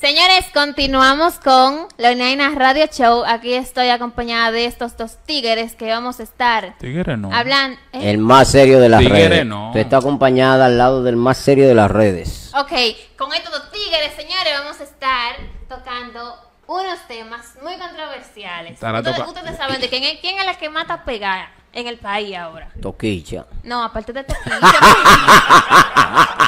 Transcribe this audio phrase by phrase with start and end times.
[0.00, 3.24] Señores, continuamos con Leonina Radio Show.
[3.26, 6.78] Aquí estoy acompañada de estos dos tigres que vamos a estar.
[6.78, 7.32] Tigres no.
[7.34, 7.72] Hablan.
[7.92, 8.10] ¿eh?
[8.12, 9.46] El más serio de las Tigre, redes.
[9.46, 9.68] no.
[9.68, 12.52] Usted está acompañada al lado del más serio de las redes.
[12.54, 12.70] Ok,
[13.16, 15.34] con estos dos tigres, señores, vamos a estar
[15.68, 16.32] tocando
[16.68, 18.74] unos temas muy controversiales.
[18.80, 22.36] Ustedes, ustedes saben de quién es, quién es la que mata pegada en el país
[22.36, 22.68] ahora.
[22.80, 23.46] Toquicha.
[23.62, 24.58] No, aparte de Toquicha.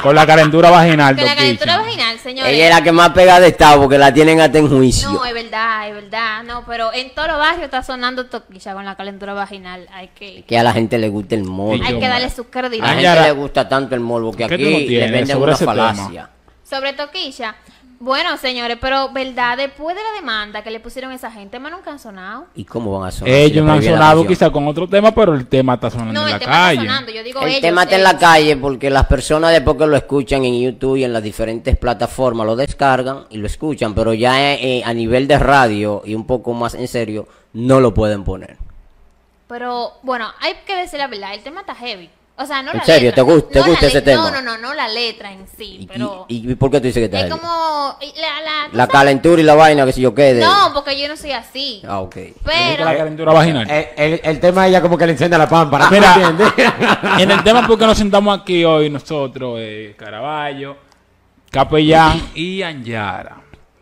[0.01, 2.51] Con la calentura vaginal, que la calentura vaginal, señores.
[2.53, 5.11] Ella es la que más pegada está porque la tienen hasta en juicio.
[5.11, 6.43] No, es verdad, es verdad.
[6.43, 9.87] No, pero en todos los barrios está sonando Toquicha con la calentura vaginal.
[9.93, 11.83] Hay que, Que a la gente le gusta el morbo.
[11.83, 12.85] Hay que darle su A la crédito.
[12.85, 15.71] Gente le gusta tanto el morbo que ¿qué aquí le venden una tema?
[15.71, 16.29] falacia.
[16.67, 17.55] Sobre Toquilla.
[18.03, 21.71] Bueno, señores, pero verdad, después de la demanda que le pusieron a esa gente, más
[21.71, 22.47] nunca han sonado.
[22.55, 23.31] ¿Y cómo van a sonar?
[23.31, 26.25] Ellos no han sonado quizá con otro tema, pero el tema está sonando No, en
[26.25, 26.79] el la tema calle.
[26.79, 27.11] está sonando.
[27.11, 29.95] Yo digo El ellos, tema está en la calle porque las personas después que lo
[29.95, 34.51] escuchan en YouTube y en las diferentes plataformas lo descargan y lo escuchan, pero ya
[34.53, 38.23] eh, eh, a nivel de radio y un poco más en serio no lo pueden
[38.23, 38.57] poner.
[39.47, 42.09] Pero bueno, hay que decir la verdad, el tema está heavy.
[42.41, 43.09] O sea, no ¿En la serio?
[43.09, 43.15] letra.
[43.25, 44.31] ¿Te gusta- te gusta la ese le- tema?
[44.31, 46.87] No, no, no, no la letra en sí, ¿Y, pero y- y por qué tú
[46.87, 47.47] dices que está es como
[48.15, 50.41] la, la, ¿tú La calentura y la vaina que si yo quede.
[50.41, 51.81] No, porque yo no soy así.
[51.87, 52.13] Ah, ok.
[52.13, 53.69] ¿Te Pero la calentura vaginal?
[53.69, 55.87] El, el- el tema ella como que le enciende la pámpara.
[55.87, 56.53] ¿tú Mira, me entiendes?
[57.19, 60.77] en el tema porque nos sentamos aquí hoy nosotros, eh, Caraballo,
[61.49, 63.40] Capellán y Anjara.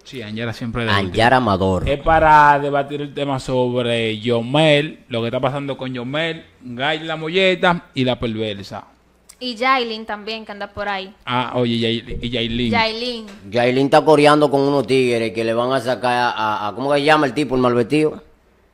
[0.10, 1.08] Sí, Anjara siempre de último.
[1.08, 1.88] Anjar Amador.
[1.88, 7.16] Es para debatir el tema sobre Yomel, lo que está pasando con Yomel, Gay la
[7.16, 8.86] molleta y la perversa.
[9.40, 11.14] y Jailin también que anda por ahí.
[11.26, 12.72] Ah, oye, y Yailin.
[12.74, 13.26] Jailin.
[13.52, 16.92] Yailin está coreando con unos tigres que le van a sacar a, a- a- ¿cómo
[16.92, 18.24] que se llama el tipo, el malvestido?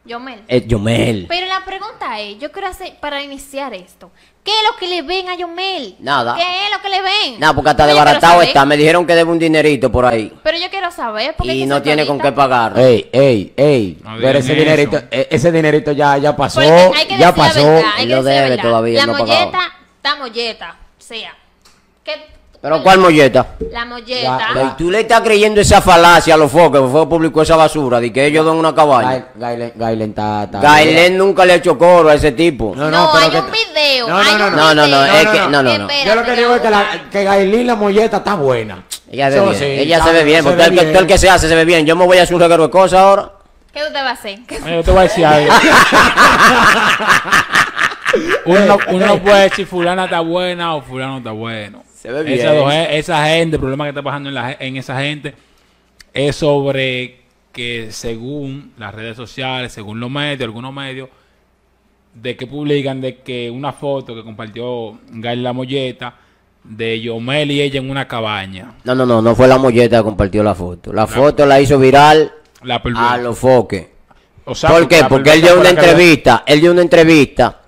[0.06, 0.44] Yomel.
[0.48, 1.26] Es Yomel.
[1.28, 4.12] Pero la pregunta es, yo quiero hacer, para iniciar esto,
[4.44, 5.96] ¿qué es lo que le ven a Yomel?
[6.00, 6.36] Nada.
[6.36, 7.40] ¿Qué es lo que le ven?
[7.40, 8.66] Nada, porque hasta desbaratado está.
[8.66, 10.32] Me dijeron que debe un dinerito por ahí.
[10.44, 12.78] Pero yo quiero saber, porque Y que no tiene con qué pagar.
[12.78, 13.98] ey, ey, ey.
[14.04, 14.62] No Pero ese eso.
[14.62, 16.60] dinerito, e- ese dinerito ya, ya pasó.
[16.62, 17.66] Hay que Ya la pasó.
[17.66, 18.64] verdad, hay que lo la debe verdad.
[18.64, 19.40] todavía, La no ha pagado.
[19.52, 21.36] molleta está molleta, o sea.
[22.04, 22.28] ¿qué-
[22.62, 23.46] ¿Pero cuál molleta?
[23.72, 24.48] La molleta.
[24.64, 28.00] Y tú le estás creyendo esa falacia a los focos, que fue publicó esa basura,
[28.00, 29.28] de que ellos dan una cabaña.
[29.36, 32.74] Gailen, Gailen está, está- Gailen nunca le ha hecho coro a ese tipo.
[32.76, 34.08] No, No, no, pero hay que un te- video.
[34.08, 35.06] No, no, no, no, no, no, video.
[35.06, 35.88] es que- no, no, no.
[36.06, 38.84] Yo lo que digo es que, la, que Gailín la molleta está buena.
[39.12, 40.94] Ella se ve bien, sí, ella se ve bien, se porque ve el que, bien.
[40.94, 41.86] todo el que se hace se ve bien.
[41.86, 43.32] Yo me voy a hacer un reguero de cosas ahora.
[43.72, 44.40] ¿Qué usted va a hacer?
[44.48, 45.54] ¿Qué- Oye, yo te voy a decir algo.
[48.46, 51.84] uno, uno no puede decir fulana está buena o fulano está bueno.
[52.06, 52.40] Se ve bien.
[52.40, 55.34] Esa, esa gente, el problema que está pasando en, la, ge- en esa gente
[56.14, 57.22] es sobre
[57.52, 61.10] que según las redes sociales, según los medios, algunos medios,
[62.14, 66.16] de que publican de que una foto que compartió Gail La Molleta
[66.64, 68.74] de Yomel y ella en una cabaña.
[68.84, 70.92] No, no, no, no fue la molleta que compartió la foto.
[70.94, 72.32] La foto la hizo viral
[72.64, 73.88] La a los foques.
[74.46, 75.04] O sea, ¿Por qué?
[75.10, 77.62] Porque él dio una entrevista, él dio una entrevista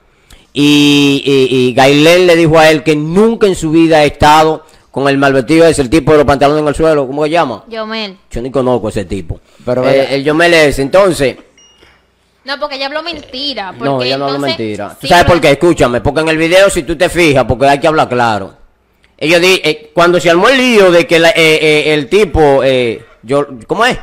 [0.59, 4.63] y, y, y Gailén le dijo a él que nunca en su vida ha estado
[4.89, 7.63] con el malvestido ese, el tipo de los pantalones en el suelo, ¿cómo se llama?
[7.69, 8.17] Yomel.
[8.31, 9.39] Yo ni conozco a ese tipo.
[9.63, 11.35] Pero Eh, el Yomel es, entonces,
[12.43, 13.71] No, porque ella habló mentira.
[13.73, 14.89] no, porque ella no entonces- mentira.
[14.89, 15.51] ¿Tú sí, sabes pero- por qué?
[15.51, 18.53] Escúchame, porque en el video, si tú te fijas, porque hay que hablar claro.
[19.19, 22.63] Ellos di, eh, cuando se armó el lío de que la- eh, eh, el tipo,
[22.63, 23.97] eh, yo, ¿cómo es?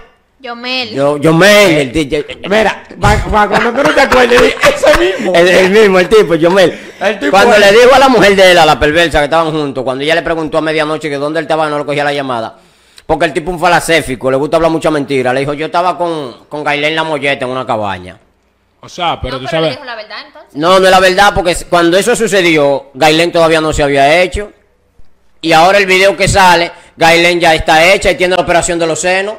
[0.45, 0.91] Yomel.
[0.91, 2.85] Yo, Yomel, el, ti- yo- Mira,
[3.31, 5.33] cuando tú no te acuerdes, ese mismo.
[5.35, 6.79] El, el mismo, el tipo, Yomel.
[7.01, 9.51] El tipo cuando le dijo a la mujer de él, a la perversa que estaban
[9.51, 12.13] juntos, cuando ella le preguntó a medianoche que dónde él estaba, no le cogía la
[12.13, 12.59] llamada.
[13.07, 15.33] Porque el tipo es un falacéfico, le gusta hablar mucha mentira.
[15.33, 18.19] Le dijo, yo estaba con, con Gailén La Molleta en una cabaña.
[18.81, 19.71] O sea, pero no, tú pero le sabes.
[19.77, 20.55] dijo la verdad entonces.
[20.55, 24.53] No, no es la verdad, porque cuando eso sucedió, Gailén todavía no se había hecho.
[25.41, 28.87] Y ahora el video que sale, Gailén ya está hecha y tiene la operación de
[28.87, 29.35] los senos.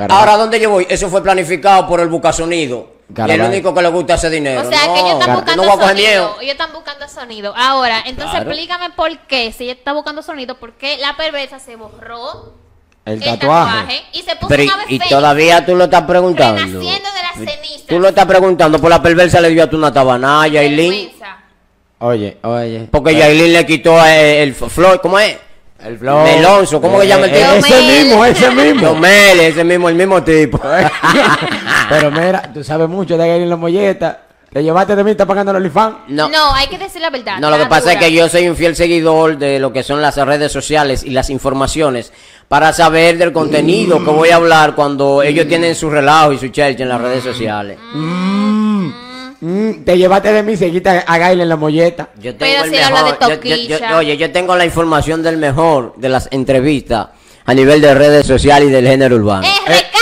[0.00, 0.18] Caramba.
[0.20, 0.86] Ahora, ¿dónde yo voy?
[0.88, 2.88] Eso fue planificado por el Bucasonido.
[3.14, 4.62] Y el único que le gusta ese dinero.
[4.66, 6.08] O sea, no, que ellos están buscando no voy a coger sonido.
[6.10, 6.36] miedo.
[6.40, 7.54] Ellos están buscando sonido.
[7.56, 8.50] Ahora, entonces Claro.
[8.50, 12.54] explícame por qué, si ella está buscando sonido, por qué la perversa se borró
[13.04, 14.00] El tatuaje.
[14.12, 16.60] y se puso Pero una vez y todavía tú lo estás preguntando.
[16.62, 17.86] renaciendo de las cenizas.
[17.86, 21.10] Tú lo estás preguntando por la perversa le dio a tu una tabana a Yailin.
[21.98, 22.88] Oye, oye.
[22.90, 25.36] Porque Yailin le quitó eh, el, Floyd, ¿cómo es?
[25.84, 26.22] El flow.
[26.24, 27.66] Melonzo, ¿cómo que llama el Eh, tipo?
[27.66, 29.06] Ese mismo, ese mismo.
[29.06, 30.60] Ese mismo, el mismo tipo.
[31.88, 34.20] Pero mira, tú sabes mucho de Gailín la molleta.
[34.52, 35.96] Le llevaste de mí, está pagando el OnlyFans.
[36.08, 36.52] No, No.
[36.52, 37.38] hay que decir la verdad.
[37.38, 40.02] no, lo que pasa es que yo soy un fiel seguidor de lo que son
[40.02, 42.12] las redes sociales y las informaciones
[42.48, 46.48] para saber del contenido que voy a hablar cuando ellos tienen su relajo y su
[46.48, 47.78] church en las redes sociales.
[47.94, 48.59] Mm,
[49.40, 52.10] te llevaste de mí, seguiste a Gailín la molleta.
[52.16, 53.20] Yo tengo Pero el si habla de mejor.
[53.20, 53.96] yo- yo- yo- Toquilla.
[53.96, 57.08] oye, yo tengo la información del mejor de las entrevistas
[57.46, 59.46] a nivel de redes sociales y del género urbano.
[59.66, 59.96] ¡RK!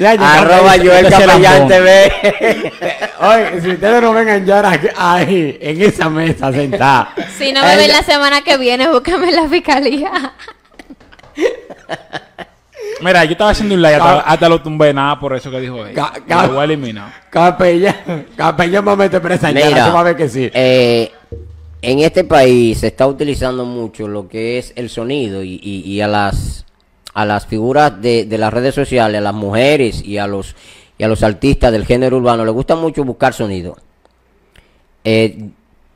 [0.00, 1.68] Ya, ya, Arroba Joel este Capellán.
[1.68, 2.12] TV.
[3.20, 7.14] Oye, si ustedes no ven a Yara aquí- ahí, en esa mesa sentada.
[7.36, 10.32] Si no me ven la semana que viene, búscame en la fiscalía.
[13.02, 15.84] Mira, yo estaba haciendo un live, hasta, hasta lo tumbé, nada por eso que dijo
[15.86, 16.12] ella.
[16.26, 17.12] Ca- lo voy a eliminar.
[17.30, 20.50] Capellán, capellán va a meter presa Mira, tú vas a ver que sí.
[20.52, 21.10] eh,
[21.82, 26.00] en este país se está utilizando mucho lo que es el sonido y, y- y
[26.00, 26.66] a las
[27.12, 30.54] a las figuras de, de las redes sociales, a las mujeres y a los
[30.98, 33.76] y a los artistas del género urbano les gusta mucho buscar sonido.
[35.04, 35.48] Eh,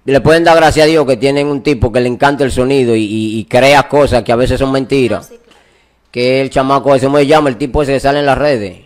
[0.07, 2.95] le pueden dar gracias a Dios que tienen un tipo que le encanta el sonido
[2.97, 5.33] y, y- y crea cosas que a veces son mentiras.
[6.15, 7.49] Que el chamaco ese, ¿cómo se llama?
[7.49, 8.77] El tipo ese que sale en las redes.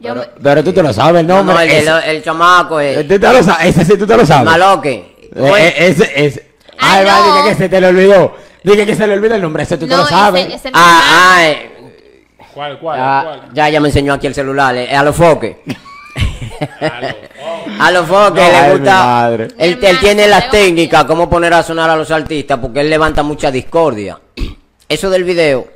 [0.00, 0.10] Me-
[0.42, 1.52] Pero tú te lo sabes, No, ¿no?
[1.52, 4.26] no, el, el- el chamaco es tú te lo sabes, ese sí tú te lo
[4.26, 4.44] sabes.
[4.46, 5.16] maloque.
[5.32, 6.50] Eh, eh, ese, ese.
[6.76, 7.36] Ay, Ay, va, no.
[7.36, 8.34] dije que se te le olvidó.
[8.64, 10.46] Dije que se le olvida el nombre, ese tú te no, lo sabes.
[10.46, 11.70] ese, ese Ah, ah, eh,
[12.52, 13.54] ¿Cuál, cuál, Ah, cuál?
[13.54, 15.56] ya, ya me enseñó aquí el celular, eh, a los foques.
[17.78, 18.94] A los foques No, le gusta.
[19.04, 19.44] madre.
[19.44, 22.90] Él, él hermano, tiene las técnicas, cómo poner a sonar a los artistas, porque él
[22.90, 24.18] levanta mucha discordia.
[24.88, 25.66] Eso del video,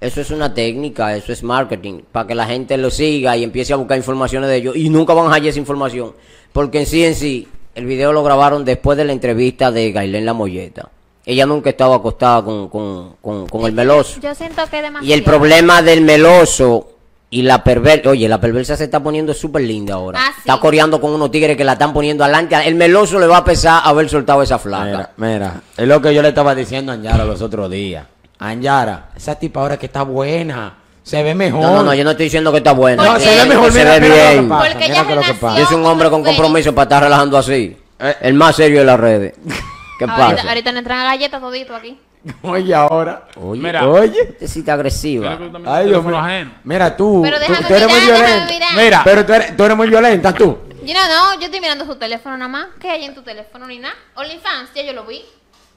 [0.00, 3.72] eso es una técnica, eso es marketing, para que la gente lo siga y empiece
[3.72, 4.76] a buscar informaciones de ellos.
[4.76, 6.14] Y nunca van a hallar esa información,
[6.52, 10.24] porque en sí, en sí, el video lo grabaron después de la entrevista de Gailén
[10.24, 10.88] La Molleta.
[11.26, 14.20] Ella nunca estaba acostada con, con, con, con el meloso.
[14.20, 15.06] Yo siento que es demasiado.
[15.06, 16.88] Y el problema del meloso
[17.28, 20.18] y la perversa, oye, la perversa se está poniendo súper linda ahora.
[20.20, 20.40] Ah, sí.
[20.40, 22.56] Está coreando con unos tigres que la están poniendo adelante.
[22.64, 25.10] El meloso le va a pesar haber soltado esa flaca.
[25.16, 28.06] Mira, mira, es lo que yo le estaba diciendo a Anjara los otros días.
[28.40, 31.60] Anjara, esa tipa ahora que está buena, se ve mejor.
[31.60, 33.04] No, no, no, yo no estoy diciendo que está buena.
[33.04, 34.48] No, se ve mejor, se ve mira lo que bien.
[34.48, 34.64] pasa.
[34.70, 35.46] Porque mira ella que lo que renació.
[35.48, 35.60] pasa.
[35.60, 37.76] Yo soy un hombre con compromiso para estar relajando así.
[37.98, 38.16] Eh.
[38.22, 39.34] El más serio de las redes.
[39.98, 40.48] ¿Qué ahorita, pasa?
[40.48, 41.98] ahorita nos entran galletas todito aquí.
[42.42, 43.28] Oye, ahora.
[43.36, 43.86] Oye, Mira.
[43.88, 44.36] Oye.
[44.40, 45.38] este está agresiva.
[45.66, 46.18] Ay, Dios mío.
[46.64, 48.66] Mira, tú, Pero tú, déjame tú eres muy mirar, déjame violenta.
[48.82, 50.58] Mira, Pero tú eres, tú eres muy violenta, tú.
[50.82, 51.00] Yo no,
[51.34, 52.66] no, yo estoy mirando su teléfono nada más.
[52.80, 53.94] ¿Qué hay en tu teléfono ni nada?
[54.14, 55.22] OnlyFans, ya yo lo vi.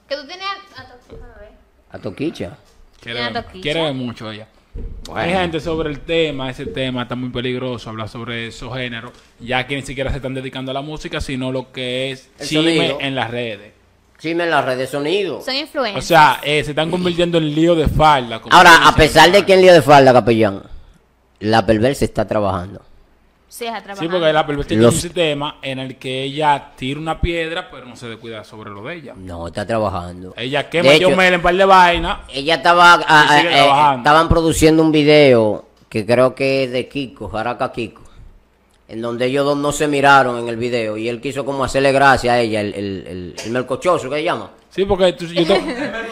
[0.08, 0.46] Que tú tienes.
[1.94, 2.58] A- Toquicha.
[3.00, 4.48] quiere, ver mucho ella.
[5.14, 9.68] Hay gente sobre el tema, ese tema está muy peligroso, hablar sobre esos géneros, ya
[9.68, 12.76] que ni siquiera se están dedicando a la música, sino lo que es El chisme
[12.78, 12.98] sonido.
[13.00, 13.72] en las redes.
[14.20, 15.42] Chisme en las redes sonido.
[15.42, 16.04] Son influencers.
[16.04, 18.42] O sea, eh, se están convirtiendo en lío de falda.
[18.42, 20.64] como Ahora, a pesar de que en lío de falda, capellán,
[21.40, 22.82] la perversa está trabajando.
[23.56, 23.98] Sí, es a trabajar.
[24.06, 27.70] Sí, porque la perversa tiene Los- un sistema en el que ella tira una piedra,
[27.70, 29.14] pero no se descuida sobre lo de ella.
[29.16, 30.34] No, está trabajando.
[30.38, 32.18] Ella quema De hecho- yo en par de vainas.
[32.34, 33.98] Ella estaba, ah, Y sigue eh, eh, trabajando.
[34.00, 38.02] estaban produciendo un video que creo que es de Kiko, Jaraca Kiko,
[38.88, 41.92] en donde ellos dos no se miraron en el video y él quiso como hacerle
[41.92, 44.50] gracia a ella, el, el, el, el melcochoso, ¿qué se llama?
[44.70, 45.44] Sí, porque tú- yo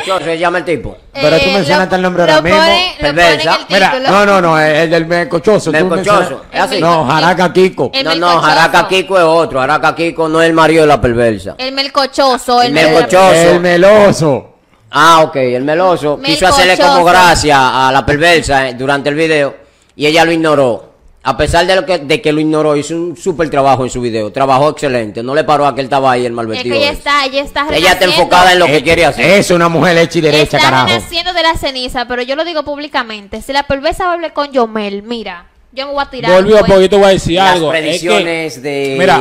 [0.00, 0.96] Melcochoso se llama el tipo.
[1.12, 2.58] Pero tú mencionaste el nombre ahora mismo.
[3.00, 3.58] Perversa.
[3.68, 4.00] Mira.
[4.00, 6.80] No, no, no, el, el del Melcochoso, mencionas- es así.
[6.80, 7.90] No, Jaraca Kiko.
[8.04, 8.40] No, no.
[8.40, 11.54] Jaraca Kiko es otro, Jaraca Kiko no es el marido de la perversa.
[11.58, 12.62] El melcochoso.
[12.62, 13.32] El El, melcochoso.
[13.32, 14.46] El meloso.
[14.92, 19.54] Ah, ok, el meloso quiso hacerle como gracia a la perversa eh, durante el video
[19.94, 20.89] y ella lo ignoró.
[21.22, 24.00] A pesar de, lo que, de que lo ignoró, hizo un súper trabajo en su
[24.00, 24.32] video.
[24.32, 25.22] Trabajó excelente.
[25.22, 27.42] No le paró a que él estaba ahí el mal Es que ella está, ella
[27.42, 29.26] está Ella está enfocada en lo que quiere hacer.
[29.38, 30.86] Es una mujer hecha y derecha, Está carajo.
[30.88, 33.42] renaciendo de la ceniza, pero yo lo digo públicamente.
[33.42, 36.32] Si la perversa va a hablar con Yomel, mira, yo me voy a tirar.
[36.32, 36.64] Volvió, pues.
[36.66, 37.72] porque yo te voy a decir Las algo.
[37.74, 39.20] es que- predicciones de Mira,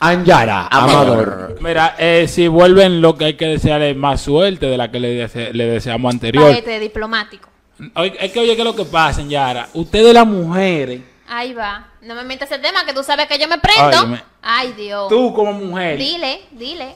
[0.00, 1.18] Anjara, Amador.
[1.18, 1.56] Amador.
[1.62, 5.26] Mira, eh, si vuelven lo que hay que desearle más suerte de la que le,
[5.26, 6.50] dese- le deseamos anterior.
[6.50, 7.48] Paquete diplomático.
[7.94, 9.68] Oye, es que oye, ¿qué es lo que pasa, Yara?
[9.72, 11.88] Ustedes las mujeres, Ahí va.
[12.02, 14.18] No me metas ese tema que tú sabes que yo me prendo.
[14.42, 15.08] Ay, Dios.
[15.08, 16.94] tú como mujer, Dile, dile.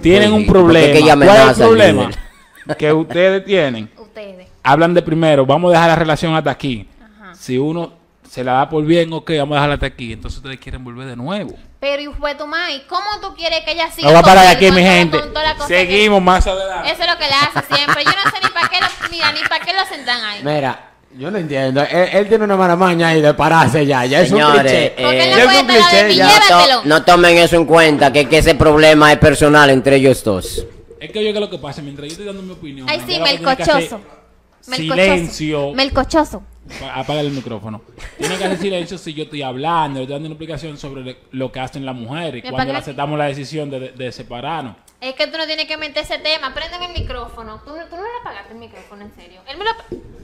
[0.00, 0.92] tienen un ¿por qué problema.
[0.92, 2.10] que ella ¿Cuál es el problema?
[2.78, 3.90] que ustedes tienen.
[3.98, 4.48] Ustedes.
[4.62, 6.88] Hablan de primero, vamos a dejar la relación hasta aquí.
[7.20, 7.34] Ajá.
[7.34, 7.92] Si uno
[8.28, 10.12] se la da por bien, ok, vamos a dejarla hasta aquí.
[10.12, 11.54] Entonces ustedes quieren volver de nuevo.
[11.80, 14.06] Pero, hijo de tu mai, ¿cómo tú quieres que ella siga?
[14.08, 15.18] No va a parar con- aquí, mi gente.
[15.20, 16.90] que- Seguimos más adelante.
[16.92, 18.04] Eso es lo que le hace siempre.
[18.04, 20.40] Yo no sé ni para qué lo, mira, ni para qué lo sentan ahí.
[20.44, 21.82] Mira, yo no entiendo.
[21.82, 24.04] Él, él tiene una mala maña ahí de pararse ya.
[24.06, 24.86] Ya es un Señores, cliché.
[24.86, 26.26] eh, ¿Por qué Ya no es un cliché, ya.
[26.26, 26.82] No, to- Llévatelo.
[26.84, 30.66] no tomen eso en cuenta, que, que ese problema es personal entre ellos dos.
[31.00, 31.82] Es que oye, ¿qué es lo que pasa?
[31.82, 32.86] Mientras yo estoy dando mi opinión.
[32.88, 34.00] Ay, sí, que melcochoso.
[34.60, 35.72] Silencio.
[35.74, 36.42] Melcochoso.
[36.80, 37.82] Pa- Apaga el micrófono.
[38.18, 41.60] Tiene que hacer silencio si yo estoy hablando, estoy dando una explicación sobre lo que
[41.60, 44.76] hacen las mujeres cuando aceptamos la decisión de, de- de separarnos.
[45.02, 46.54] Es que tú no tienes que meter ese tema.
[46.54, 47.60] Préndeme el micrófono.
[47.64, 49.40] Tú, no- tú no le apagaste el micrófono, en serio.
[49.48, 49.72] Él me lo.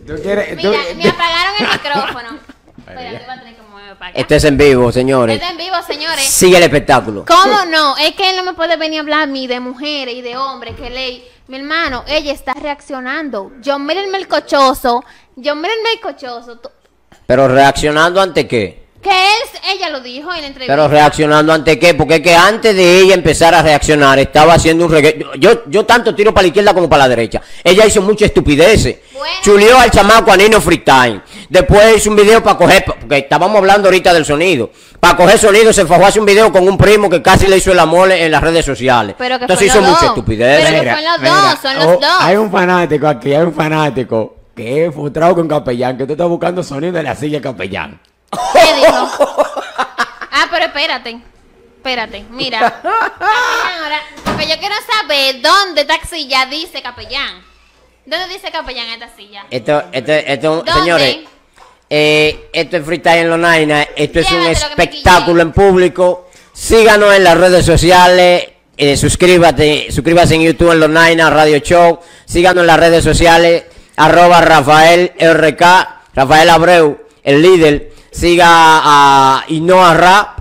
[0.07, 2.39] ¿Tú quieres, tú- Mira, me apagaron el micrófono.
[2.79, 4.21] Espérate, voy a tener que moverme para acá.
[4.21, 5.35] Esto es en vivo, señores.
[5.35, 6.25] Esto es en vivo, señores.
[6.25, 7.25] Sigue el espectáculo.
[7.27, 7.97] ¿Cómo no?
[7.99, 10.37] Es que él no me puede venir a hablar a mí de mujeres y de
[10.39, 13.53] hombres que le Mi hermano, ella está reaccionando.
[13.61, 15.05] Yo mira el melcochoso.
[15.37, 16.61] Yo mira el melcochoso.
[17.27, 18.88] Pero reaccionando ante qué?
[19.03, 20.73] Que él, ella lo dijo en la entrevista.
[20.73, 21.95] Pero reaccionando ante qué?
[21.95, 25.25] Porque es que antes de ella empezar a reaccionar estaba haciendo un reggae.
[25.39, 27.41] Yo, yo tanto tiro para la izquierda como para la derecha.
[27.63, 28.97] Ella hizo muchas estupideces.
[29.13, 29.35] Bueno.
[29.43, 31.23] Chuleó al chamaco a Nino Freestyle.
[31.49, 34.71] Después hizo un video para coger, porque estábamos hablando ahorita del sonido.
[34.99, 37.57] Para coger sonido se fajó a hacer un video con un primo que casi le
[37.57, 39.15] hizo el amor en las redes sociales.
[39.17, 39.89] Pero que Entonces fue hizo.
[40.27, 42.17] Pero que son los dos, son los oh, dos.
[42.21, 46.27] Hay un fanático aquí, hay un fanático que es frustrado con Capellán, que tú estás
[46.29, 48.01] buscando sonido de la silla Capellán.
[48.31, 49.45] ¿Qué dijo?
[50.31, 51.19] Ah, pero espérate.
[51.77, 52.59] Espérate, mira.
[52.61, 57.43] Capellán, ahora, porque yo quiero saber dónde esta silla dice capellán.
[58.05, 59.47] ¿Dónde dice capellán esta silla?
[59.51, 60.73] Esto, esto, esto, ¿Dónde?
[60.73, 61.17] señores,
[61.89, 66.29] eh, esto es Freestyle en Lonaina, esto es un espectáculo en público.
[66.53, 72.63] Síganos en las redes sociales, eh, suscríbete, suscríbase en YouTube en Lonaina Radio Show, síganos
[72.63, 73.65] en las redes sociales,
[73.97, 75.63] arroba Rafael RK,
[76.15, 80.39] Rafael Abreu, el líder, siga a Inoa Rap.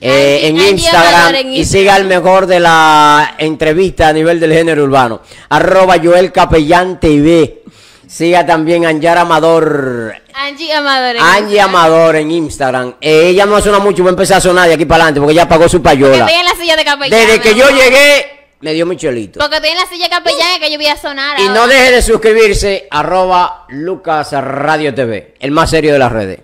[0.00, 4.82] eh, en Instagram en y siga el mejor de la entrevista a nivel del género
[4.84, 5.20] urbano.
[5.48, 7.62] Arroba Joel Capellán TV.
[8.08, 10.14] Siga también a Anjar Amador.
[10.34, 11.16] Angie Amador.
[11.16, 11.68] en Angie Instagram.
[11.74, 12.94] Amador en Instagram.
[13.00, 15.34] Eh, ella no suena mucho, va a empezar a sonar de aquí para adelante porque
[15.34, 16.26] ya pagó su payola.
[16.26, 17.10] estoy en la silla de capellán.
[17.18, 19.40] Desde que yo llegué, me dio mi chelito.
[19.40, 21.40] Porque estoy en la silla de capellán y que yo voy a sonar.
[21.40, 26.40] Y no deje de suscribirse, arroba Lucas Radio TV, el más serio de las redes.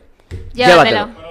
[0.55, 1.07] Llévatelo.
[1.07, 1.28] Llévatelo.